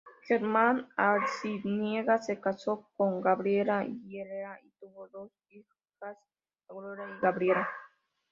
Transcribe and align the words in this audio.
Germán 0.25 0.89
Arciniegas 0.97 2.25
se 2.25 2.41
casó 2.41 2.89
con 2.97 3.21
Gabriela 3.21 3.83
Vieira 3.87 4.59
y 4.63 4.71
tuvo 4.79 5.07
dos 5.09 5.31
hijas: 5.49 6.17
Aurora 6.67 7.07
y 7.07 7.21
Gabriela. 7.21 7.69